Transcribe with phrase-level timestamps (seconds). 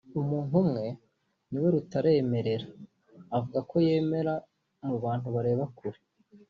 [0.21, 0.85] umuntu umwe
[1.49, 2.55] niwe Rutaremara
[3.37, 4.33] avuga ko yemera
[4.87, 5.99] “mu bantu bareba kure”